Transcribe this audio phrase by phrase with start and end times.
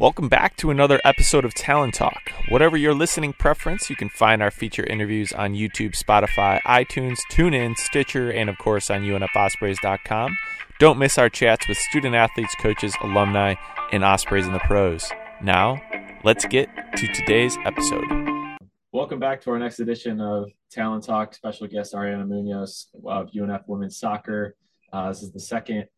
[0.00, 2.32] Welcome back to another episode of Talent Talk.
[2.48, 7.76] Whatever your listening preference, you can find our feature interviews on YouTube, Spotify, iTunes, TuneIn,
[7.76, 10.38] Stitcher, and of course on UNFOspreys.com.
[10.78, 13.56] Don't miss our chats with student athletes, coaches, alumni,
[13.92, 15.10] and Ospreys in the pros.
[15.42, 15.82] Now,
[16.24, 18.06] let's get to today's episode.
[18.92, 21.34] Welcome back to our next edition of Talent Talk.
[21.34, 24.56] Special guest Ariana Munoz of UNF Women's Soccer.
[24.94, 25.88] Uh, this is the second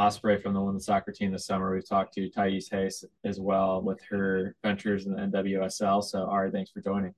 [0.00, 1.74] Osprey from the women's soccer team this summer.
[1.74, 6.02] We've talked to Thais Hayes as well with her ventures in the NWSL.
[6.02, 7.14] So, Ari, thanks for joining.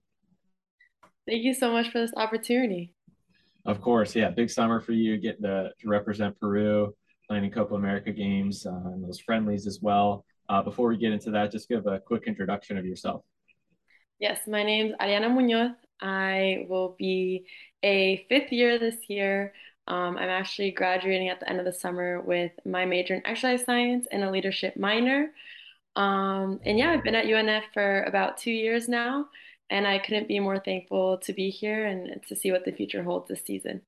[1.29, 2.93] Thank you so much for this opportunity.
[3.65, 6.93] Of course, yeah, big summer for you, getting to, to represent Peru,
[7.29, 10.25] playing in Copa America games uh, and those friendlies as well.
[10.49, 13.23] Uh, before we get into that, just give a quick introduction of yourself.
[14.19, 15.77] Yes, my name is Ariana Munoz.
[16.01, 17.47] I will be
[17.85, 19.53] a fifth year this year.
[19.89, 23.65] Um, I'm actually graduating at the end of the summer with my major in exercise
[23.65, 25.33] science and a leadership minor.
[25.97, 29.27] Um, and yeah, I've been at UNF for about two years now,
[29.71, 33.03] and I couldn't be more thankful to be here and to see what the future
[33.03, 33.83] holds this season.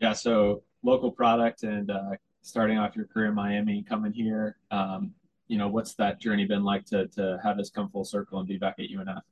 [0.00, 2.10] Yeah, so local product and uh,
[2.42, 5.12] starting off your career in Miami, coming here, um,
[5.46, 8.48] you know, what's that journey been like to to have this come full circle and
[8.48, 9.22] be back at UNF?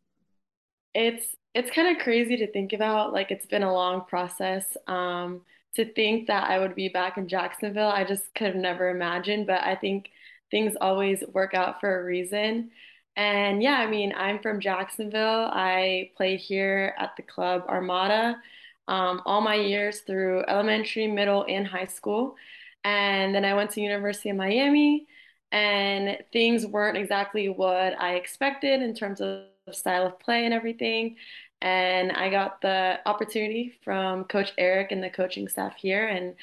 [0.95, 1.25] It's
[1.55, 3.13] it's kind of crazy to think about.
[3.13, 4.77] Like it's been a long process.
[4.87, 5.43] Um,
[5.77, 9.47] to think that I would be back in Jacksonville, I just could have never imagined.
[9.47, 10.11] But I think
[10.51, 12.71] things always work out for a reason.
[13.17, 15.49] And yeah, I mean, I'm from Jacksonville.
[15.53, 18.41] I played here at the club Armada
[18.89, 22.37] um, all my years through elementary, middle, and high school.
[22.85, 25.07] And then I went to University of Miami,
[25.53, 31.17] and things weren't exactly what I expected in terms of style of play and everything.
[31.63, 36.35] And I got the opportunity from Coach Eric and the coaching staff here, and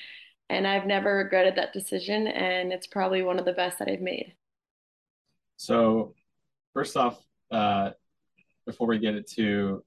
[0.50, 4.02] and I've never regretted that decision, and it's probably one of the best that I've
[4.02, 4.34] made.
[5.58, 6.14] So,
[6.74, 7.20] first off,
[7.52, 7.92] uh,
[8.66, 9.84] before we get into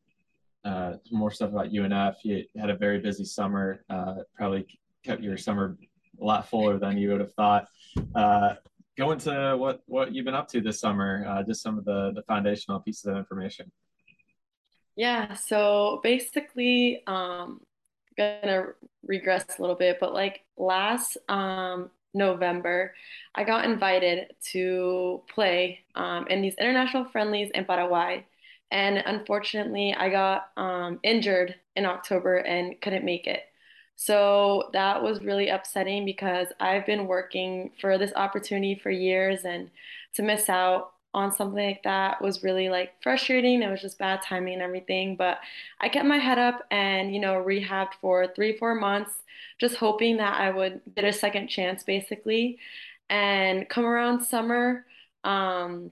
[0.65, 3.85] uh, more stuff about UNF, you had a very busy summer.
[3.89, 4.67] Uh, probably
[5.05, 5.79] kept your summer
[6.21, 7.69] a lot fuller than you would have thought.
[8.15, 8.55] Uh,
[8.97, 11.25] go into what what you've been up to this summer.
[11.29, 13.71] Uh, just some of the the foundational pieces of information.
[14.97, 17.61] Yeah, so basically, um,
[18.17, 18.67] gonna
[19.03, 22.95] regress a little bit, but like last um November,
[23.35, 28.27] I got invited to play um, in these international friendlies in Paraguay.
[28.71, 33.43] And unfortunately, I got um, injured in October and couldn't make it.
[34.01, 39.71] So that was really upsetting because I've been working for this opportunity for years and
[40.15, 43.61] to miss out on something like that was really like frustrating.
[43.63, 45.17] It was just bad timing and everything.
[45.17, 45.41] But
[45.83, 49.13] I kept my head up and, you know, rehabbed for three, four months,
[49.59, 52.59] just hoping that I would get a second chance basically.
[53.11, 54.87] And come around summer,
[55.25, 55.91] um,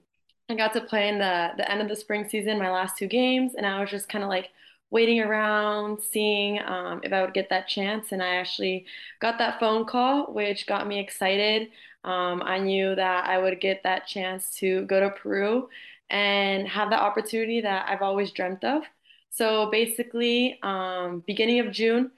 [0.49, 3.05] I got to play in the the end of the spring season, my last two
[3.05, 4.49] games, and I was just kind of like
[4.91, 8.11] waiting around, seeing um, if I would get that chance.
[8.11, 8.85] And I actually
[9.19, 11.69] got that phone call, which got me excited.
[12.03, 15.69] Um, I knew that I would get that chance to go to Peru
[16.09, 18.83] and have the opportunity that I've always dreamt of.
[19.29, 22.11] So basically, um, beginning of June,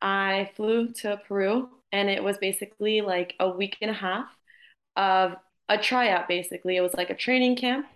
[0.00, 4.26] I flew to Peru, and it was basically like a week and a half
[4.96, 5.36] of
[5.68, 6.76] a tryout, basically.
[6.76, 7.86] It was like a training camp.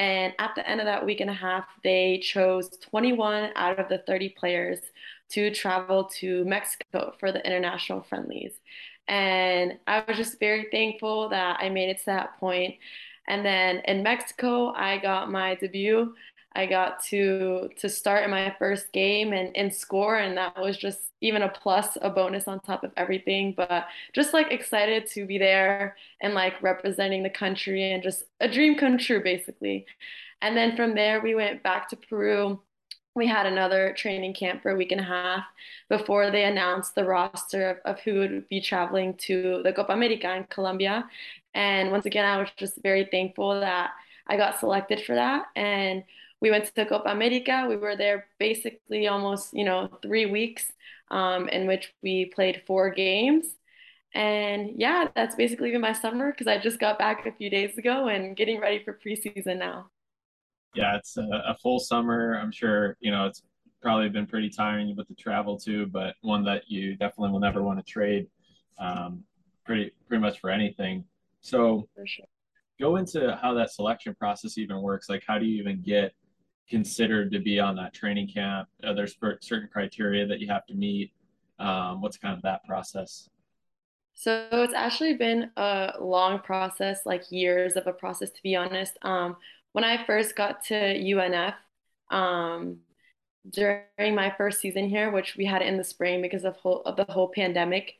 [0.00, 3.90] And at the end of that week and a half, they chose 21 out of
[3.90, 4.78] the 30 players
[5.28, 8.54] to travel to Mexico for the international friendlies.
[9.08, 12.76] And I was just very thankful that I made it to that point.
[13.28, 16.14] And then in Mexico, I got my debut.
[16.54, 20.76] I got to to start in my first game and, and score, and that was
[20.76, 23.54] just even a plus, a bonus on top of everything.
[23.56, 28.48] But just like excited to be there and like representing the country and just a
[28.48, 29.86] dream come true, basically.
[30.42, 32.60] And then from there, we went back to Peru
[33.14, 35.44] we had another training camp for a week and a half
[35.88, 40.32] before they announced the roster of, of who would be traveling to the Copa America
[40.36, 41.08] in Colombia.
[41.54, 43.90] And once again, I was just very thankful that
[44.28, 45.46] I got selected for that.
[45.56, 46.04] And
[46.40, 47.66] we went to Copa America.
[47.68, 50.72] We were there basically almost, you know, three weeks
[51.10, 53.46] um, in which we played four games.
[54.14, 57.78] And yeah, that's basically been my summer because I just got back a few days
[57.78, 59.90] ago and getting ready for preseason now
[60.74, 62.38] yeah, it's a, a, full summer.
[62.40, 63.42] I'm sure, you know, it's
[63.82, 67.62] probably been pretty tiring with the travel too, but one that you definitely will never
[67.62, 68.28] want to trade
[68.78, 69.24] um,
[69.64, 71.04] pretty, pretty much for anything.
[71.40, 72.26] So sure.
[72.78, 75.08] go into how that selection process even works.
[75.08, 76.14] Like, how do you even get
[76.70, 78.68] considered to be on that training camp?
[78.84, 81.12] Are there certain criteria that you have to meet?
[81.58, 83.28] Um, what's kind of that process?
[84.14, 88.96] So it's actually been a long process, like years of a process, to be honest.
[89.02, 89.36] Um,
[89.72, 91.54] when I first got to UNF,
[92.10, 92.78] um,
[93.48, 96.96] during my first season here, which we had in the spring because of whole of
[96.96, 97.94] the whole pandemic,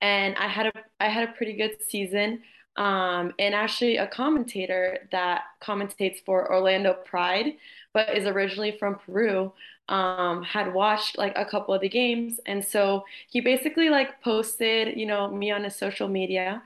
[0.00, 2.42] and I had a I had a pretty good season.
[2.76, 7.54] Um, and actually, a commentator that commentates for Orlando Pride,
[7.92, 9.52] but is originally from Peru,
[9.88, 14.96] um, had watched like a couple of the games, and so he basically like posted,
[14.98, 16.62] you know, me on his social media.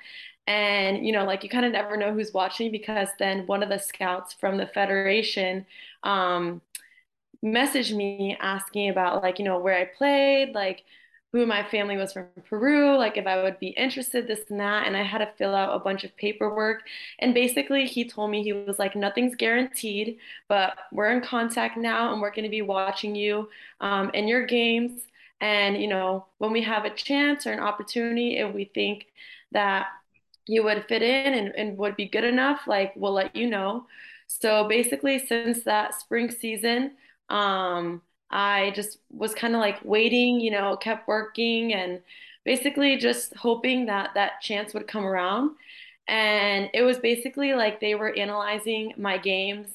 [0.47, 3.69] And, you know, like you kind of never know who's watching because then one of
[3.69, 5.65] the scouts from the federation,
[6.03, 6.61] um,
[7.45, 10.85] messaged me asking about like, you know, where I played, like
[11.32, 14.87] who my family was from Peru, like if I would be interested, this and that.
[14.87, 16.82] And I had to fill out a bunch of paperwork.
[17.21, 20.19] And basically, he told me he was like, nothing's guaranteed,
[20.49, 23.49] but we're in contact now and we're going to be watching you
[23.81, 25.03] um, in your games.
[25.41, 29.06] And, you know, when we have a chance or an opportunity, if we think
[29.53, 29.87] that
[30.47, 33.87] you would fit in and, and would be good enough, like we'll let you know.
[34.26, 36.93] So basically, since that spring season,
[37.29, 42.00] um, I just was kind of like waiting, you know, kept working and
[42.44, 45.53] basically just hoping that that chance would come around.
[46.09, 49.69] And it was basically like they were analyzing my games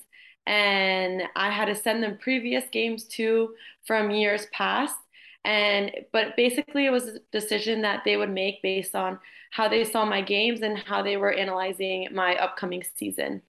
[0.47, 3.55] and I had to send them previous games too
[3.85, 4.95] from years past.
[5.43, 9.19] And but basically it was a decision that they would make based on
[9.51, 13.41] how they saw my games and how they were analyzing my upcoming season.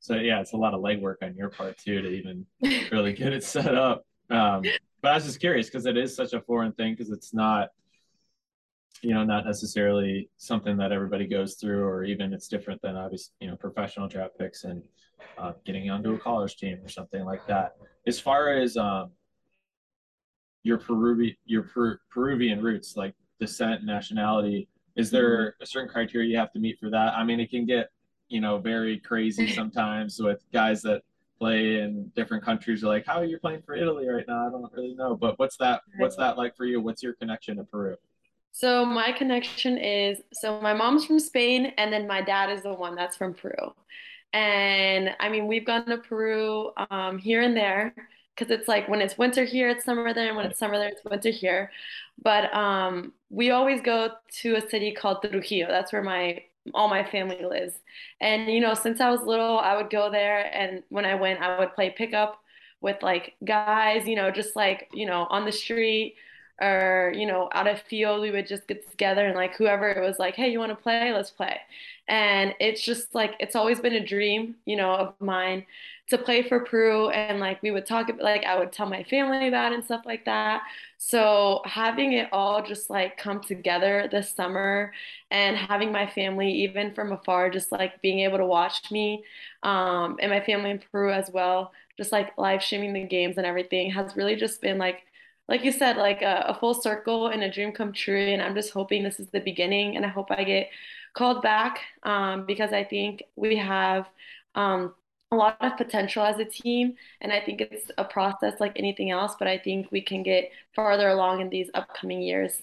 [0.00, 2.46] So yeah, it's a lot of legwork on your part too to even
[2.90, 4.04] really get it set up.
[4.30, 4.64] Um,
[5.02, 7.68] but I was just curious because it is such a foreign thing because it's not,
[9.02, 13.32] you know, not necessarily something that everybody goes through, or even it's different than obviously,
[13.40, 14.82] you know, professional draft picks and
[15.38, 17.76] uh, getting onto a college team or something like that.
[18.06, 19.10] As far as um,
[20.62, 26.38] your Peruvian your per- Peruvian roots, like descent, nationality, is there a certain criteria you
[26.38, 27.14] have to meet for that?
[27.14, 27.90] I mean, it can get
[28.30, 31.02] you know very crazy sometimes with guys that
[31.38, 32.84] play in different countries.
[32.84, 34.46] Are like, how are you playing for Italy right now?
[34.46, 35.82] I don't really know, but what's that?
[35.98, 36.80] What's that like for you?
[36.80, 37.96] What's your connection to Peru?
[38.52, 42.74] So my connection is so my mom's from Spain and then my dad is the
[42.74, 43.74] one that's from Peru.
[44.32, 47.94] And I mean, we've gone to Peru um, here and there
[48.34, 50.88] because it's like when it's winter here, it's summer there, and when it's summer there,
[50.88, 51.70] it's winter here.
[52.22, 54.10] But um, we always go
[54.42, 55.68] to a city called Trujillo.
[55.68, 56.42] That's where my
[56.74, 57.74] all my family lives.
[58.20, 61.40] And you know, since I was little, I would go there, and when I went,
[61.40, 62.40] I would play pickup
[62.80, 66.16] with like guys, you know, just like you know, on the street
[66.60, 68.20] or you know, out of field.
[68.20, 70.76] We would just get together and like whoever it was like, hey, you want to
[70.82, 71.12] play?
[71.12, 71.58] Let's play.
[72.08, 75.66] And it's just like it's always been a dream, you know, of mine
[76.10, 79.04] to play for Peru and like we would talk about like I would tell my
[79.04, 80.62] family about and stuff like that.
[80.98, 84.92] So having it all just like come together this summer
[85.30, 89.24] and having my family even from afar just like being able to watch me
[89.62, 93.46] um and my family in Peru as well just like live streaming the games and
[93.46, 95.02] everything has really just been like
[95.48, 98.54] like you said like a, a full circle and a dream come true and I'm
[98.54, 100.70] just hoping this is the beginning and I hope I get
[101.14, 104.06] called back um because I think we have
[104.54, 104.94] um
[105.32, 109.10] a lot of potential as a team, and I think it's a process like anything
[109.10, 112.62] else, but I think we can get farther along in these upcoming years.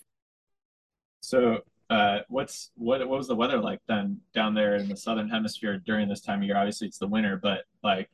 [1.22, 1.60] So,
[1.90, 5.78] uh, what's what what was the weather like then down there in the southern hemisphere
[5.86, 6.58] during this time of year?
[6.58, 8.10] Obviously, it's the winter, but like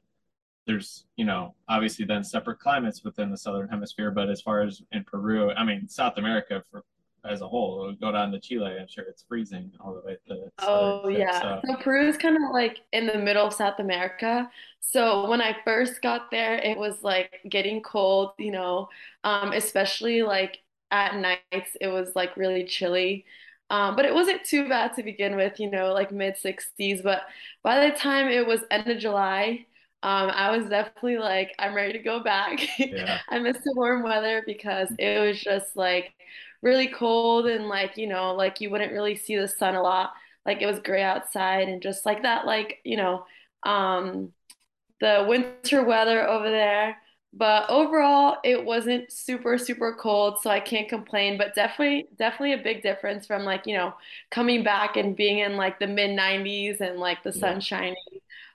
[0.67, 4.11] there's you know obviously then separate climates within the southern hemisphere.
[4.11, 6.83] But as far as in Peru, I mean South America for
[7.25, 8.75] as a whole, go down to Chile.
[8.79, 11.41] I'm sure it's freezing all the way to Oh yeah.
[11.41, 14.49] So So Peru is kind of like in the middle of South America.
[14.79, 18.89] So when I first got there, it was like getting cold, you know,
[19.23, 20.59] um, especially like
[20.91, 23.25] at nights, it was like really chilly.
[23.69, 27.01] Um, but it wasn't too bad to begin with, you know, like mid 60s.
[27.01, 27.23] But
[27.63, 29.65] by the time it was end of July,
[30.03, 32.59] um, I was definitely like, I'm ready to go back.
[32.77, 36.11] yeah, I miss the warm weather because it was just like
[36.61, 40.11] really cold and like, you know, like you wouldn't really see the sun a lot.
[40.45, 43.25] Like it was gray outside and just like that like you know
[43.63, 44.33] um
[45.01, 46.97] the winter weather over there.
[47.33, 51.37] But overall it wasn't super super cold so I can't complain.
[51.37, 53.93] But definitely definitely a big difference from like you know
[54.31, 57.95] coming back and being in like the mid 90s and like the sun shining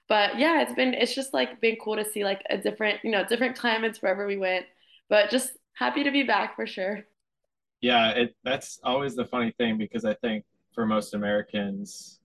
[0.09, 3.11] but yeah it's been it's just like been cool to see like a different you
[3.11, 4.65] know different climates wherever we went
[5.09, 7.05] but just happy to be back for sure
[7.81, 8.11] yeah.
[8.11, 12.21] It that's always the funny thing because I think for most Americans,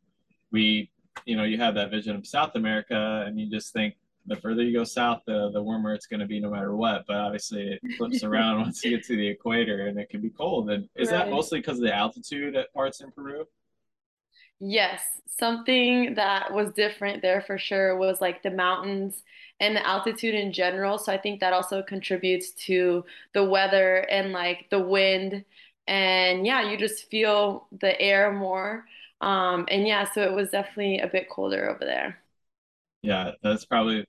[0.52, 0.90] we
[1.26, 4.64] you know you have that vision of South America, and you just think the further
[4.64, 7.06] you go south, the the warmer it's going to be no matter what.
[7.08, 10.30] But obviously, it flips around once you get to the equator, and it can be
[10.30, 10.70] cold.
[10.70, 11.20] And is right.
[11.20, 13.46] that mostly because of the altitude at parts in Peru?
[14.66, 19.22] Yes, something that was different there for sure was like the mountains
[19.60, 20.98] and the altitude in general.
[20.98, 23.04] So I think that also contributes to
[23.34, 25.44] the weather and like the wind.
[25.86, 28.86] And yeah, you just feel the air more.
[29.20, 32.20] Um, and yeah, so it was definitely a bit colder over there.
[33.02, 34.06] Yeah, that's probably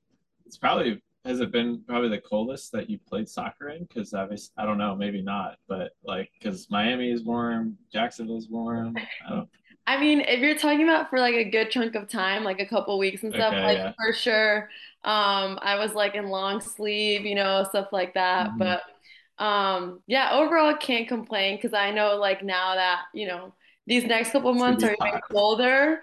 [0.47, 3.87] it's probably has it been probably the coldest that you played soccer in?
[3.87, 8.49] Because obviously, I don't know, maybe not, but like because Miami is warm, Jacksonville is
[8.49, 8.97] warm.
[9.27, 9.49] I don't.
[9.87, 12.67] I mean, if you're talking about for like a good chunk of time, like a
[12.67, 13.93] couple weeks and stuff, okay, like yeah.
[13.97, 14.71] for sure.
[15.05, 18.49] Um, I was like in long sleeve, you know, stuff like that.
[18.49, 18.59] Mm-hmm.
[18.59, 23.53] But um, yeah, overall can't complain because I know like now that, you know,
[23.87, 26.01] these next couple months are even colder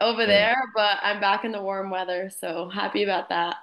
[0.00, 0.26] over yeah.
[0.26, 3.56] there, but I'm back in the warm weather, so happy about that.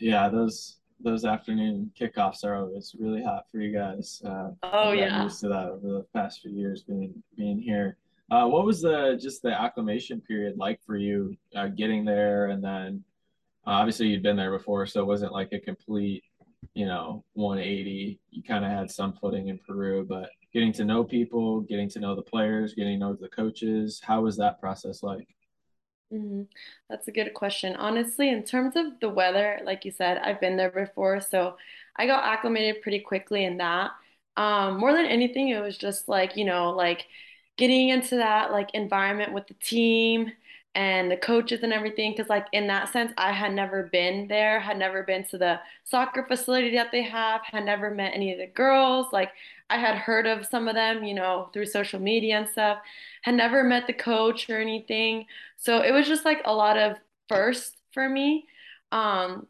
[0.00, 4.22] Yeah, those those afternoon kickoffs are always really hot for you guys.
[4.24, 7.98] Uh, oh yeah, used to that over the past few years being being here.
[8.30, 12.62] Uh, what was the just the acclimation period like for you uh, getting there, and
[12.62, 13.04] then
[13.66, 16.24] uh, obviously you'd been there before, so it wasn't like a complete,
[16.74, 18.18] you know, 180.
[18.30, 22.00] You kind of had some footing in Peru, but getting to know people, getting to
[22.00, 24.00] know the players, getting to know the coaches.
[24.02, 25.28] How was that process like?
[26.12, 26.42] Mm-hmm.
[26.88, 27.76] That's a good question.
[27.76, 31.56] Honestly, in terms of the weather, like you said, I've been there before, so
[31.96, 33.90] I got acclimated pretty quickly in that.
[34.36, 37.06] Um, more than anything, it was just like, you know, like
[37.56, 40.30] getting into that like environment with the team
[40.74, 44.60] and the coaches and everything because like in that sense i had never been there
[44.60, 48.38] had never been to the soccer facility that they have had never met any of
[48.38, 49.30] the girls like
[49.70, 52.78] i had heard of some of them you know through social media and stuff
[53.22, 55.26] had never met the coach or anything.
[55.56, 56.96] So it was just like a lot of
[57.28, 58.46] first for me.
[58.92, 59.48] Um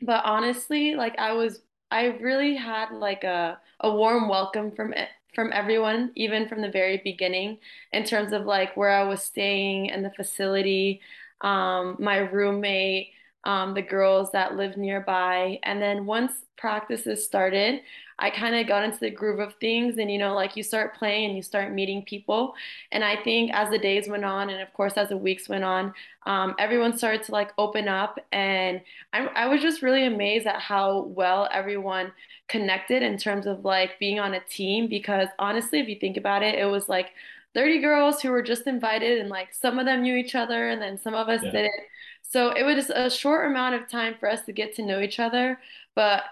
[0.00, 1.60] but honestly like i was
[1.90, 6.70] i really had like a a warm welcome from it from everyone, even from the
[6.70, 7.58] very beginning,
[7.92, 11.00] in terms of like where I was staying and the facility,
[11.40, 13.10] um, my roommate,
[13.44, 15.58] um, the girls that lived nearby.
[15.62, 17.80] And then once practices started,
[18.18, 19.98] I kind of got into the groove of things.
[19.98, 22.54] And, you know, like you start playing and you start meeting people.
[22.90, 25.64] And I think as the days went on, and of course, as the weeks went
[25.64, 25.94] on,
[26.26, 28.18] um, everyone started to like open up.
[28.32, 28.80] And
[29.12, 32.12] I, I was just really amazed at how well everyone
[32.48, 34.88] connected in terms of like being on a team.
[34.88, 37.10] Because honestly, if you think about it, it was like,
[37.54, 40.80] 30 girls who were just invited and like some of them knew each other and
[40.80, 41.50] then some of us yeah.
[41.50, 41.80] didn't
[42.28, 45.18] so it was a short amount of time for us to get to know each
[45.18, 45.58] other,
[45.94, 46.24] but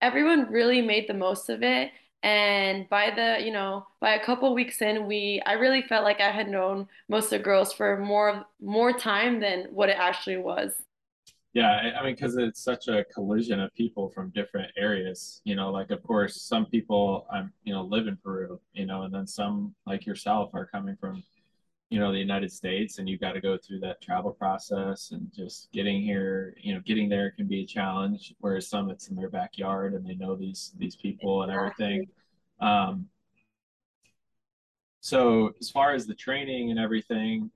[0.00, 1.92] everyone really made the most of it.
[2.24, 6.20] And by the, you know, by a couple weeks in, we I really felt like
[6.20, 10.38] I had known most of the girls for more more time than what it actually
[10.38, 10.72] was.
[11.52, 15.40] Yeah, I mean, because it's such a collision of people from different areas.
[15.44, 18.58] You know, like of course, some people I'm, um, you know, live in Peru.
[18.72, 21.22] You know, and then some like yourself are coming from
[21.90, 25.30] you know the United States and you've got to go through that travel process and
[25.32, 29.16] just getting here you know getting there can be a challenge whereas some it's in
[29.16, 32.06] their backyard and they know these these people and everything.
[32.60, 33.06] Um,
[35.00, 37.50] so as far as the training and everything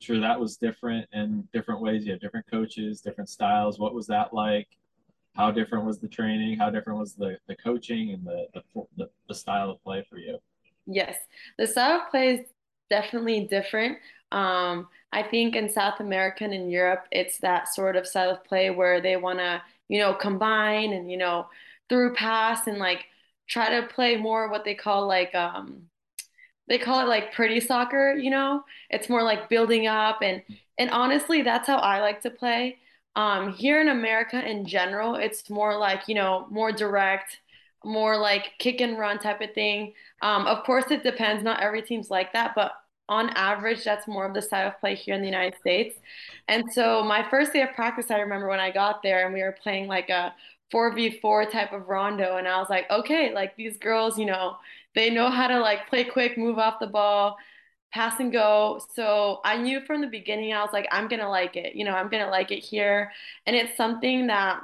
[0.00, 2.04] sure that was different in different ways.
[2.04, 3.78] You have different coaches different styles.
[3.78, 4.68] What was that like?
[5.34, 6.58] How different was the training?
[6.58, 8.46] How different was the the coaching and the
[8.96, 10.38] the, the style of play for you?
[10.86, 11.16] Yes.
[11.58, 12.40] The style of play is
[12.90, 13.98] definitely different.
[14.32, 18.44] Um, I think in South America and in Europe, it's that sort of style of
[18.44, 21.46] play where they want to, you know, combine and, you know,
[21.88, 23.04] through pass and like
[23.48, 25.82] try to play more what they call like, um,
[26.68, 28.64] they call it like pretty soccer, you know?
[28.90, 30.42] It's more like building up and,
[30.78, 32.78] and honestly, that's how I like to play.
[33.14, 37.38] Um, here in America in general, it's more like, you know, more direct,
[37.84, 39.94] more like kick and run type of thing.
[40.22, 41.42] Um, of course, it depends.
[41.42, 42.72] Not every team's like that, but
[43.08, 45.96] on average, that's more of the style of play here in the United States.
[46.48, 49.42] And so my first day of practice, I remember when I got there and we
[49.42, 50.34] were playing like a
[50.72, 52.36] 4v4 type of rondo.
[52.36, 54.56] And I was like, okay, like these girls, you know,
[54.94, 57.36] they know how to like play quick, move off the ball,
[57.92, 58.80] pass and go.
[58.94, 61.76] So I knew from the beginning, I was like, I'm going to like it.
[61.76, 63.12] You know, I'm going to like it here.
[63.46, 64.60] And it's something that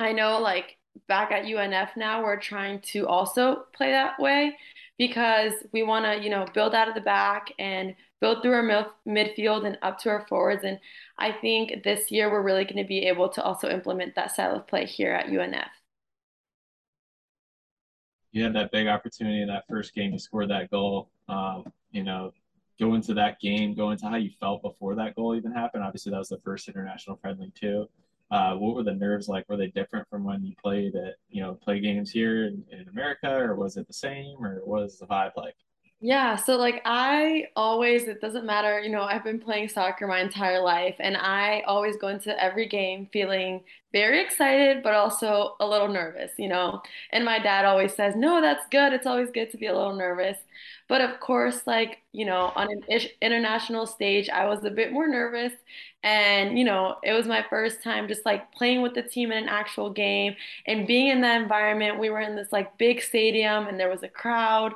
[0.00, 0.75] I know like
[1.08, 4.56] back at UNF now, we're trying to also play that way
[4.98, 8.92] because we want to, you know, build out of the back and build through our
[9.06, 10.64] midfield and up to our forwards.
[10.64, 10.78] And
[11.18, 14.56] I think this year we're really going to be able to also implement that style
[14.56, 15.68] of play here at UNF.
[18.32, 21.10] You had that big opportunity in that first game to score that goal.
[21.28, 22.32] Um, you know,
[22.78, 25.82] go into that game, go into how you felt before that goal even happened.
[25.82, 27.88] Obviously, that was the first international friendly too.
[28.30, 29.48] Uh, what were the nerves like?
[29.48, 32.88] Were they different from when you played at, you know, play games here in, in
[32.88, 35.54] America, or was it the same, or what was the vibe like?
[36.00, 40.20] Yeah, so like I always, it doesn't matter, you know, I've been playing soccer my
[40.20, 45.66] entire life, and I always go into every game feeling very excited, but also a
[45.66, 46.82] little nervous, you know.
[47.12, 48.92] And my dad always says, No, that's good.
[48.92, 50.36] It's always good to be a little nervous.
[50.88, 52.82] But of course, like, you know, on an
[53.20, 55.52] international stage, I was a bit more nervous.
[56.02, 59.38] And, you know, it was my first time just like playing with the team in
[59.38, 61.98] an actual game and being in that environment.
[61.98, 64.74] We were in this like big stadium and there was a crowd.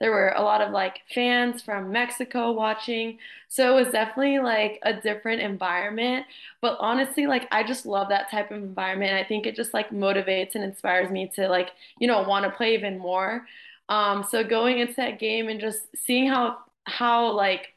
[0.00, 3.18] There were a lot of like fans from Mexico watching.
[3.46, 6.26] So it was definitely like a different environment.
[6.60, 9.12] But honestly, like I just love that type of environment.
[9.14, 12.50] I think it just like motivates and inspires me to like, you know, want to
[12.50, 13.46] play even more.
[13.88, 17.68] Um, so going into that game and just seeing how how like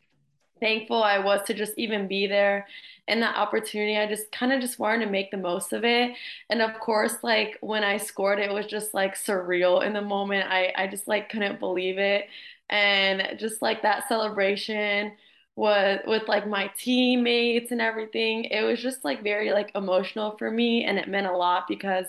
[0.62, 2.68] thankful I was to just even be there
[3.08, 3.98] and that opportunity.
[3.98, 6.16] I just kind of just wanted to make the most of it.
[6.50, 10.50] And of course, like when I scored, it was just like surreal in the moment.
[10.52, 12.28] I, I just like couldn't believe it.
[12.70, 15.14] And just like that celebration
[15.56, 18.46] was with like my teammates and everything.
[18.46, 22.06] It was just like very like emotional for me and it meant a lot because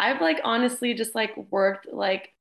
[0.00, 2.33] I've like honestly just like worked like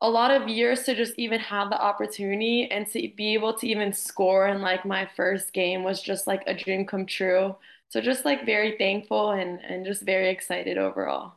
[0.00, 3.66] a lot of years to just even have the opportunity and to be able to
[3.66, 7.56] even score in like my first game was just like a dream come true.
[7.88, 11.34] So just like very thankful and and just very excited overall.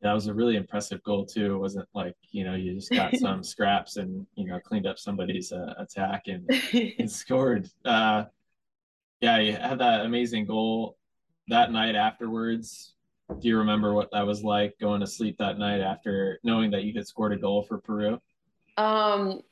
[0.00, 1.54] That was a really impressive goal too.
[1.54, 4.98] It wasn't like, you know, you just got some scraps and, you know, cleaned up
[4.98, 6.48] somebody's uh, attack and
[6.98, 7.68] and scored.
[7.84, 8.24] Uh,
[9.20, 10.96] yeah, you had that amazing goal
[11.48, 12.94] that night afterwards.
[13.28, 16.84] Do you remember what that was like going to sleep that night after knowing that
[16.84, 18.20] you had scored a goal for Peru?
[18.76, 19.42] Um,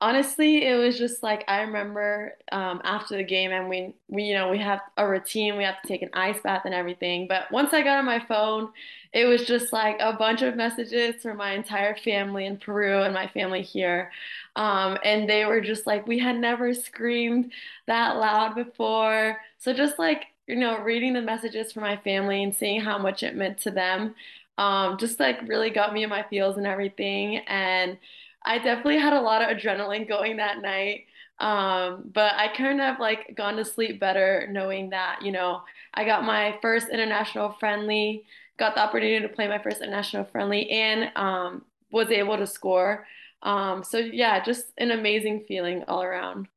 [0.00, 4.34] honestly, it was just like I remember um, after the game, and we we you
[4.34, 5.56] know we have a routine.
[5.56, 7.28] We have to take an ice bath and everything.
[7.28, 8.72] But once I got on my phone,
[9.12, 13.14] it was just like a bunch of messages from my entire family in Peru and
[13.14, 14.10] my family here,
[14.56, 17.52] um, and they were just like, we had never screamed
[17.86, 19.38] that loud before.
[19.58, 23.22] So just like you know, reading the messages from my family and seeing how much
[23.22, 24.14] it meant to them,
[24.58, 27.38] um, just like really got me in my feels and everything.
[27.46, 27.98] And
[28.44, 31.06] I definitely had a lot of adrenaline going that night.
[31.38, 35.62] Um, but I kind of like gone to sleep better knowing that, you know,
[35.94, 38.24] I got my first international friendly,
[38.58, 43.06] got the opportunity to play my first international friendly and um, was able to score.
[43.42, 46.48] Um, so yeah, just an amazing feeling all around.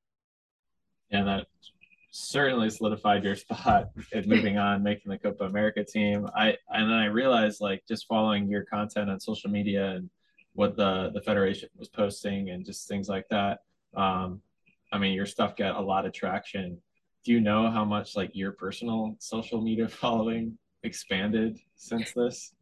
[1.10, 1.48] Yeah, that
[2.16, 6.30] certainly solidified your spot in moving on, making the Copa America team.
[6.36, 10.10] I and then I realized like just following your content on social media and
[10.54, 13.62] what the the federation was posting and just things like that.
[13.96, 14.42] Um,
[14.92, 16.78] I mean, your stuff got a lot of traction.
[17.26, 22.54] Do you know how much like your personal social media following expanded since this?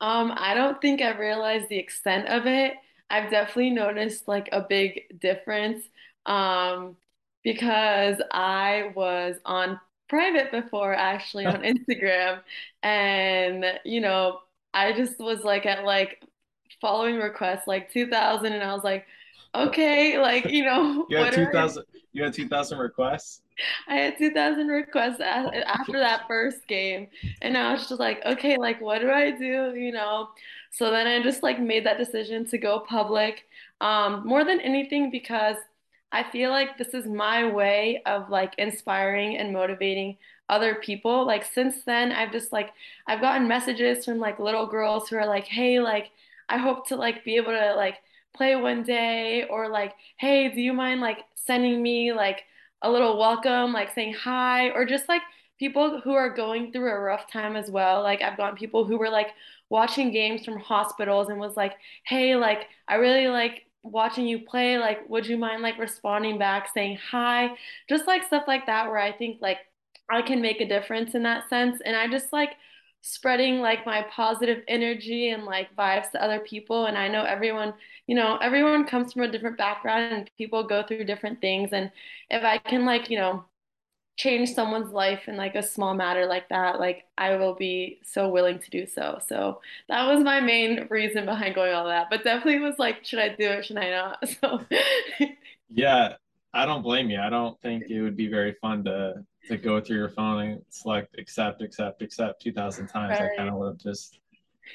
[0.00, 2.74] Um, I don't think I've realized the extent of it.
[3.08, 5.84] I've definitely noticed like a big difference.
[6.26, 6.96] Um,
[7.44, 9.78] because I was on
[10.08, 12.40] private before actually on Instagram
[12.82, 14.40] and you know,
[14.72, 16.22] I just was like at like
[16.80, 19.06] following requests like 2000 and I was like,
[19.54, 23.42] okay, like, you know, You had 2000 you had 2000 requests?
[23.88, 27.08] I had 2,000 requests after that first game.
[27.42, 29.74] And I was just like, okay, like, what do I do?
[29.74, 30.28] You know?
[30.70, 33.48] So then I just like made that decision to go public.
[33.80, 35.56] Um, more than anything because
[36.14, 40.16] I feel like this is my way of like inspiring and motivating
[40.48, 41.26] other people.
[41.26, 42.72] Like since then, I've just like
[43.06, 46.10] I've gotten messages from like little girls who are like, "Hey, like
[46.48, 47.96] I hope to like be able to like
[48.34, 52.44] play one day," or like, "Hey, do you mind like sending me like
[52.82, 55.22] a little welcome, like saying hi, or just like
[55.58, 58.02] people who are going through a rough time as well.
[58.02, 59.28] Like I've gotten people who were like
[59.70, 61.74] watching games from hospitals and was like,
[62.04, 64.78] "Hey, like I really like watching you play.
[64.78, 67.50] Like, would you mind like responding back, saying hi?"
[67.88, 69.58] Just like stuff like that where I think like
[70.10, 71.80] I can make a difference in that sense.
[71.84, 72.50] And I just like
[73.02, 76.86] spreading like my positive energy and like vibes to other people.
[76.86, 77.74] And I know everyone,
[78.06, 81.72] you know, everyone comes from a different background and people go through different things.
[81.72, 81.90] And
[82.30, 83.44] if I can like, you know,
[84.16, 88.28] change someone's life in like a small matter like that, like I will be so
[88.28, 89.18] willing to do so.
[89.26, 92.08] So that was my main reason behind going all that.
[92.10, 93.64] But definitely was like, should I do it?
[93.64, 94.24] Should I not?
[94.40, 94.60] So
[95.68, 96.14] Yeah,
[96.52, 97.20] I don't blame you.
[97.20, 100.62] I don't think it would be very fun to to go through your phone and
[100.70, 103.20] select accept, accept, accept 2000 times.
[103.20, 104.20] I kind of would have just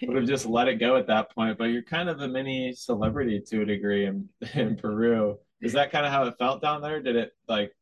[0.01, 1.57] would have just let it go at that point.
[1.57, 5.39] But you're kind of a mini celebrity to a degree in in Peru.
[5.61, 7.01] Is that kind of how it felt down there?
[7.01, 7.73] Did it like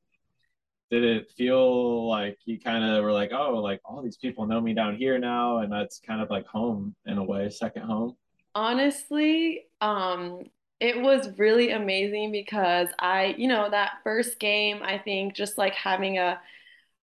[0.92, 4.62] did it feel like you kind of were like, oh, like all these people know
[4.62, 8.16] me down here now, and that's kind of like home in a way, second home?
[8.56, 10.42] Honestly, um,
[10.80, 15.74] it was really amazing because I, you know, that first game, I think just like
[15.76, 16.40] having a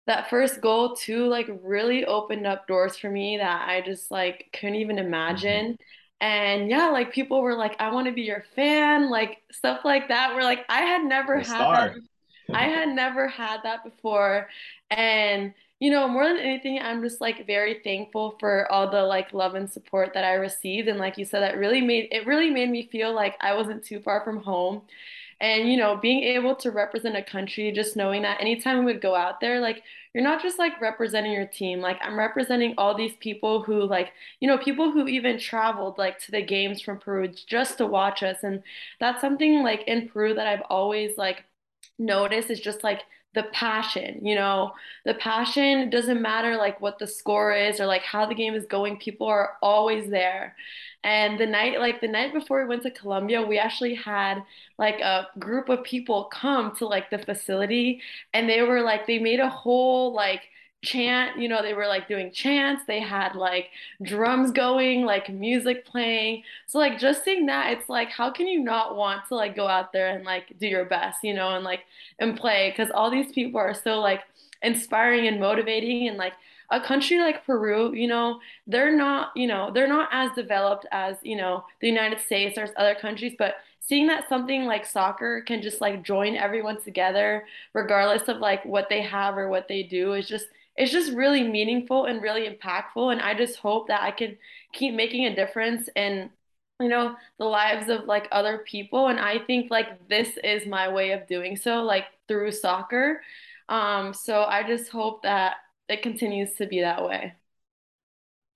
[0.07, 4.47] that first goal too, like really opened up doors for me that I just like
[4.53, 5.79] couldn't even imagine.
[6.21, 10.09] And yeah, like people were like, I want to be your fan, like stuff like
[10.09, 10.35] that.
[10.35, 11.97] Where like I had never The had that star.
[12.53, 14.49] I had never had that before.
[14.91, 19.33] And, you know, more than anything, I'm just like very thankful for all the like
[19.33, 20.89] love and support that I received.
[20.89, 23.85] And like you said, that really made it really made me feel like I wasn't
[23.85, 24.83] too far from home.
[25.41, 29.03] And, you know, being able to represent a country, just knowing that anytime we would
[29.03, 29.83] go out there, like
[30.15, 31.81] you're not just like representing your team.
[31.81, 36.21] Like I'm representing all these people who like, you know, people who even traveled like
[36.21, 38.39] to the games from Peru just to watch us.
[38.45, 38.63] And
[39.01, 41.45] that's something like in Peru that I've always like
[41.99, 43.03] notice is just like
[43.35, 44.73] the passion, you know,
[45.05, 48.65] the passion doesn't matter like what the score is or like how the game is
[48.67, 50.55] going, people are always there.
[51.03, 54.43] And the night, like the night before we went to Colombia, we actually had
[54.79, 58.01] like a group of people come to like the facility
[58.33, 60.43] and they were like, they made a whole like
[60.85, 63.71] chant, you know, they were like doing chants, they had like
[64.03, 66.45] drums going, like music playing.
[66.67, 69.67] So like just seeing that, it's like how can you not want to like go
[69.67, 71.81] out there and like do your best, you know, and like
[72.19, 74.23] and play because all these people are so like
[74.63, 76.35] inspiring and motivating and like
[76.71, 81.17] a country like Peru, you know, they're not, you know, they're not as developed as,
[81.23, 85.61] you know, the United States or other countries, but seeing that something like soccer can
[85.61, 87.45] just like join everyone together
[87.75, 91.43] regardless of like what they have or what they do is just it's just really
[91.45, 94.37] meaningful and really impactful and I just hope that I can
[94.73, 96.31] keep making a difference in
[96.81, 100.89] you know the lives of like other people and I think like this is my
[100.93, 103.23] way of doing so like through soccer
[103.69, 105.57] um so I just hope that
[105.89, 107.35] it continues to be that way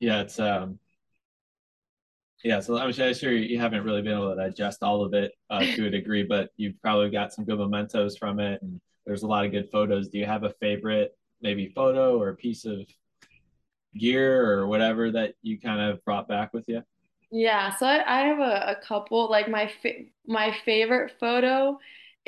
[0.00, 0.78] Yeah, it's um
[2.44, 5.66] yeah, so I'm sure you haven't really been able to digest all of it uh,
[5.74, 9.26] to a degree, but you've probably got some good mementos from it, and there's a
[9.26, 10.08] lot of good photos.
[10.08, 12.80] Do you have a favorite, maybe photo or a piece of
[13.96, 16.82] gear or whatever that you kind of brought back with you?
[17.30, 19.30] Yeah, so I, I have a, a couple.
[19.30, 19.90] Like my fa
[20.26, 21.78] my favorite photo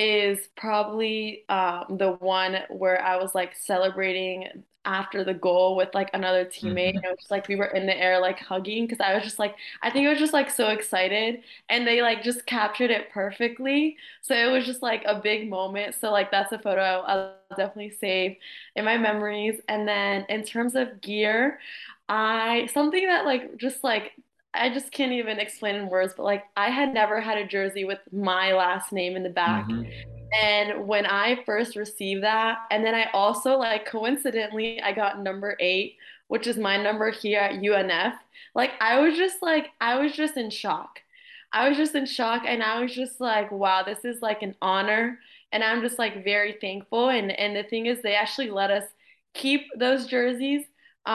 [0.01, 6.11] is probably um, the one where I was like celebrating after the goal with like
[6.15, 6.93] another teammate.
[6.97, 9.15] And hmm it was just like we were in the air like hugging because I
[9.15, 12.47] was just like I think I was just like so excited and they like just
[12.47, 13.99] captured it perfectly.
[14.23, 15.97] So it was just like a big moment.
[16.01, 17.05] So like that's a photo I'll,
[17.51, 18.37] I'll definitely save
[18.77, 19.61] in my memories.
[19.69, 21.61] And then in terms of gear.
[22.09, 24.13] I something that like just like
[24.55, 27.85] I just can't even explain in words, but like I had never had a jersey
[27.85, 29.71] with my last name in the back.
[29.71, 29.93] hmm
[30.43, 35.57] And when I first received that, and then I also like coincidentally I got number
[35.61, 35.97] eight,
[36.29, 38.15] which is my number here at UNF.
[38.55, 41.01] Like I was just like I was just in shock.
[41.53, 44.55] I was just in shock and I was just like, wow, this is like an
[44.63, 45.19] honor.
[45.53, 47.09] And I'm just like very thankful.
[47.09, 48.85] And and the thing is they actually let us
[49.35, 50.65] keep those jerseys.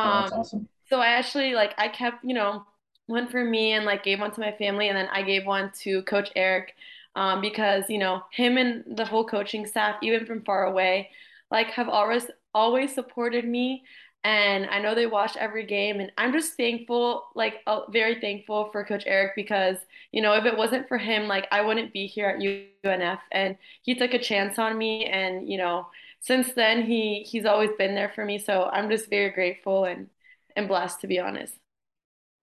[0.04, 0.70] Oh, Um, that's awesome.
[0.90, 2.66] so I actually like I kept, you know,
[3.08, 5.72] one for me and like gave one to my family and then I gave one
[5.82, 6.76] to Coach Eric
[7.16, 11.12] um, because, you know, him and the whole coaching staff, even from far away,
[11.52, 13.84] like have always always supported me.
[14.24, 18.70] And I know they watch every game and I'm just thankful, like uh, very thankful
[18.72, 19.78] for Coach Eric because,
[20.12, 23.56] you know, if it wasn't for him, like I wouldn't be here at UNF and
[23.84, 25.88] he took a chance on me and, you know,
[26.22, 28.40] since then he he's always been there for me.
[28.40, 30.10] So I'm just very grateful and
[30.56, 31.54] and blessed to be honest.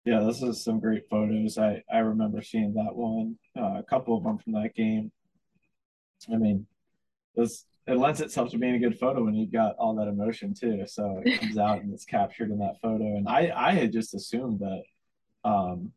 [0.05, 1.57] Yeah, this is some great photos.
[1.57, 5.11] I I remember seeing that one, uh, a couple of them from that game.
[6.33, 6.67] I mean,
[7.37, 10.55] this it lends itself to being a good photo when you've got all that emotion
[10.55, 10.85] too.
[10.87, 13.05] So it comes out and it's captured in that photo.
[13.17, 14.83] And I I had just assumed that
[15.49, 15.93] um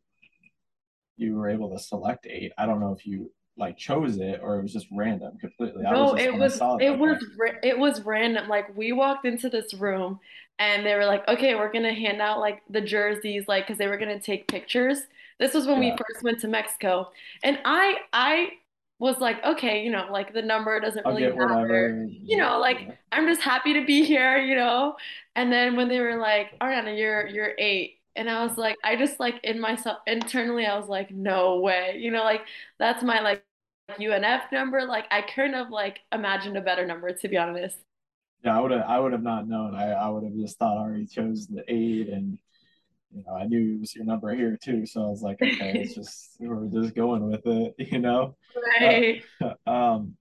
[1.16, 2.52] you were able to select eight.
[2.56, 5.84] I don't know if you like chose it or it was just random completely.
[5.84, 8.48] I was No, it was it, like, was ra- it was random.
[8.48, 10.20] Like we walked into this room
[10.58, 13.86] and they were like, "Okay, we're gonna hand out like the jerseys, like because they
[13.86, 14.98] were gonna take pictures."
[15.38, 17.10] This was when we first went to Mexico,
[17.42, 18.52] and I I
[18.98, 22.78] was like, "Okay, you know, like the number doesn't I'll really matter, you know, like
[22.80, 22.94] Yeah.
[23.12, 24.96] I'm just happy to be here, you know."
[25.36, 28.96] And then when they were like, "Ariana, you're you're eight," and I was like, I
[28.96, 32.42] just like in myself internally, I was like, "No way," you know, like
[32.78, 33.44] that's my like.
[33.98, 34.84] UNF number.
[34.86, 37.78] Like I couldn't have like imagined a better number to be honest.
[38.44, 39.74] Yeah, I would have I would have not known.
[39.74, 42.38] I, I would have just thought I already chose the eight and
[43.14, 44.84] you know, I knew it was your number here too.
[44.84, 48.36] So I was like, okay, it's just we're just going with it, you know.
[48.56, 49.22] Uh, Right.
[49.66, 50.14] um,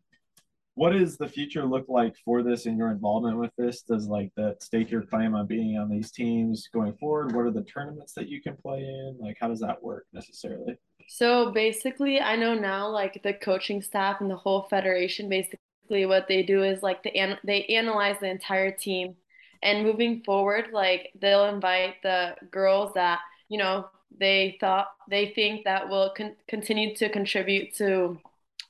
[0.75, 3.82] what does the future look like for this and your involvement with this?
[3.82, 7.36] Does like that stake your claim on being on these teams going forward?
[7.36, 9.17] What are the tournaments that you can play in?
[9.19, 10.77] Like, how does that work necessarily?
[11.08, 16.28] So basically, I know now like the coaching staff and the whole federation basically what
[16.28, 19.15] they do is like they an they analyze the entire team
[19.63, 23.88] and moving forward like they'll invite the girls that, you know,
[24.20, 28.20] they thought they think that will con continue to contribute to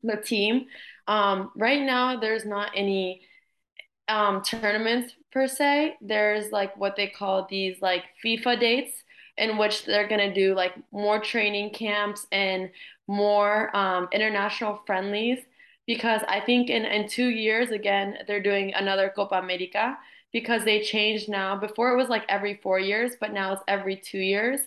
[0.03, 0.67] the team.
[1.07, 3.21] Um, right now there's not any
[4.07, 5.97] um, tournaments per se.
[6.01, 9.03] There's like what they call these like FIFA dates
[9.37, 12.69] in which they're gonna do like more training camps and
[13.07, 15.39] more um, international friendlies
[15.85, 19.97] because I think in, in two years again they're doing another Copa America
[20.33, 21.57] because they changed now.
[21.57, 24.59] Before it was like every four years, but now it's every two years.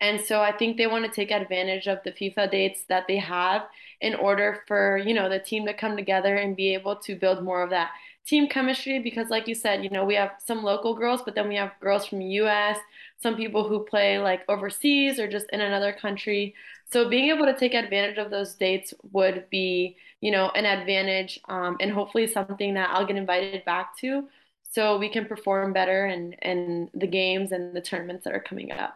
[0.00, 3.16] And so I think they want to take advantage of the FIFA dates that they
[3.18, 3.62] have
[4.00, 7.42] in order for, you know, the team to come together and be able to build
[7.42, 7.90] more of that
[8.26, 11.48] team chemistry because like you said, you know, we have some local girls, but then
[11.48, 12.78] we have girls from US,
[13.24, 16.54] some people who play like overseas or just in another country.
[16.92, 21.40] So being able to take advantage of those dates would be, you know, an advantage
[21.48, 24.28] um, and hopefully something that I'll get invited back to
[24.70, 28.72] so we can perform better in, in the games and the tournaments that are coming
[28.72, 28.94] up.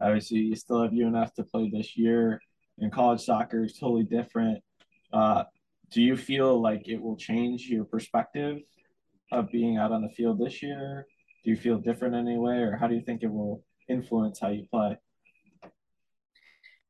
[0.00, 2.40] Obviously, you still have UNF to play this year,
[2.78, 4.58] and college soccer is totally different.
[5.12, 5.44] Uh,
[5.92, 8.58] do you feel like it will change your perspective
[9.30, 11.06] of being out on the field this year?
[11.44, 14.40] Do you feel different in any way, or how do you think it will influence
[14.40, 14.98] how you play?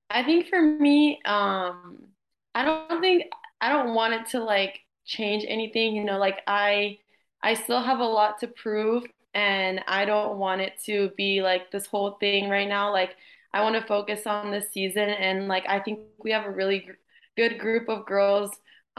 [0.09, 2.09] I think for me, um,
[2.55, 3.25] I don't think
[3.61, 6.99] I don't want it to like change anything, you know, like I
[7.43, 11.71] I still have a lot to prove and I don't want it to be like
[11.71, 12.93] this whole thing right now.
[12.93, 13.17] Like
[13.53, 16.81] I want to focus on this season and like I think we have a really
[16.81, 16.93] gr
[17.37, 18.51] good group of girls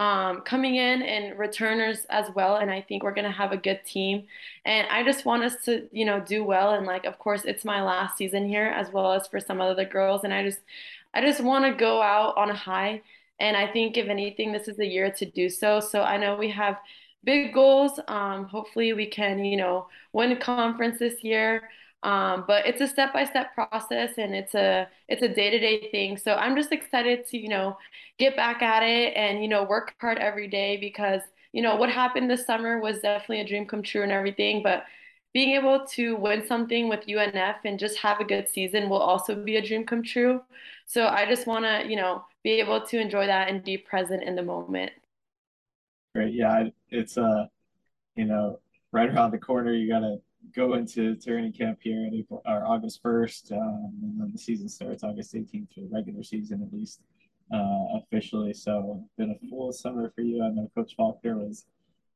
[0.01, 2.55] um, coming in and returners as well.
[2.55, 4.25] And I think we're gonna have a good team.
[4.65, 6.73] And I just want us to, you know, do well.
[6.73, 9.85] And like, of course, it's my last season here as well as for some other
[9.85, 10.23] girls.
[10.23, 10.57] And I just,
[11.13, 13.03] I just want to go out on a high.
[13.39, 15.79] And I think if anything, this is the year to do so.
[15.79, 16.79] So I know we have
[17.23, 17.99] big goals.
[18.07, 21.69] Um, hopefully we can, you know, win a conference this year.
[22.03, 26.17] Um, but it's a step-by-step process and it's a it's a day-to-day thing.
[26.17, 27.77] So I'm just excited to, you know,
[28.17, 31.21] get back at it and, you know, work hard every day because,
[31.53, 34.85] you know, what happened this summer was definitely a dream come true and everything, but
[35.33, 39.35] being able to win something with UNF and just have a good season will also
[39.35, 40.41] be a dream come true.
[40.87, 44.23] So I just want to, you know, be able to enjoy that and be present
[44.23, 44.91] in the moment.
[46.15, 46.33] Great.
[46.33, 47.45] Yeah, it's uh,
[48.15, 48.59] you know,
[48.91, 49.73] right around the corner.
[49.73, 50.17] You gotta
[50.55, 54.69] go into training camp here in April or August first, um, and then the season
[54.69, 57.01] starts August 18th for the regular season at least
[57.53, 58.53] uh, officially.
[58.53, 60.43] So been a full summer for you.
[60.43, 61.65] I know Coach Faulkner was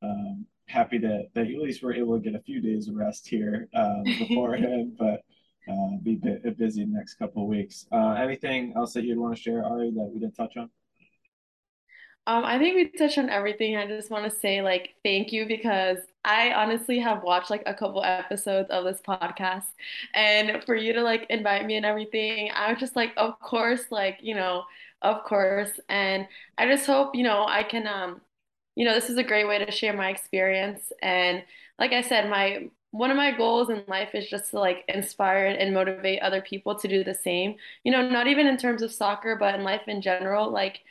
[0.02, 2.96] um, happy that that you at least were able to get a few days of
[2.96, 5.22] rest here um, beforehand, but.
[5.68, 6.14] Uh, be
[6.60, 7.88] busy the next couple of weeks.
[7.92, 10.70] Uh, anything else that you'd want to share, Ari, that we didn't touch on?
[12.28, 13.78] Um, I think we touched on everything.
[13.78, 17.74] I just want to say like thank you because I honestly have watched like a
[17.74, 19.66] couple episodes of this podcast
[20.14, 23.86] and for you to like invite me and everything, I was just like, of course,
[23.92, 24.64] like, you know,
[25.02, 25.72] of course.
[25.90, 28.22] And I just hope, you know, I can um,
[28.76, 30.92] you know, this is a great way to share my experience.
[31.02, 31.44] And
[31.80, 35.48] like I said, my one of my goals in life is just to like inspire
[35.48, 37.56] and motivate other people to do the same.
[37.84, 40.50] You know, not even in terms of soccer, but in life in general.
[40.52, 40.82] Like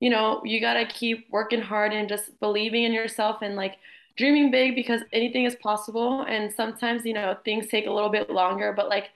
[0.00, 3.76] you know, you got to keep working hard and just believing in yourself and like
[4.16, 6.22] dreaming big because anything is possible.
[6.22, 9.10] And sometimes, you know, things take a little bit longer, but like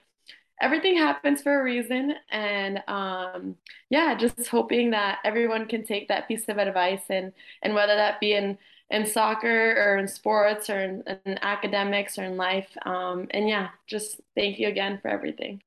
[0.61, 2.15] everything happens for a reason.
[2.31, 3.55] And um,
[3.89, 8.19] yeah, just hoping that everyone can take that piece of advice and and whether that
[8.19, 8.57] be in
[8.89, 12.69] in soccer or in sports or in, in academics or in life.
[12.85, 15.61] Um, and yeah, just thank you again for everything.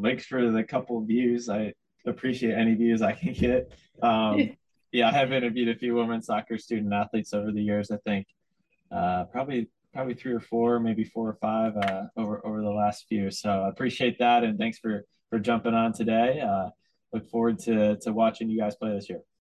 [0.00, 1.48] Thanks for the couple of views.
[1.48, 1.74] I
[2.06, 3.72] appreciate any views I can get.
[4.02, 4.56] Um,
[4.90, 7.92] yeah, I have interviewed a few women soccer student athletes over the years.
[7.92, 8.26] I think
[8.94, 13.06] uh, probably probably three or four, maybe four or five uh, over over the last
[13.08, 13.30] few.
[13.30, 16.40] So I appreciate that, and thanks for for jumping on today.
[16.40, 16.70] Uh,
[17.12, 19.22] look forward to to watching you guys play this year.